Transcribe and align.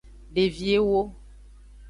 Devi 0.35 0.65
ewo. 0.77 1.01